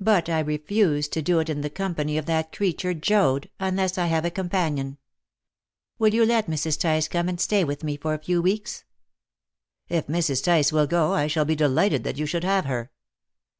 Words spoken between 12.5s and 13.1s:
her."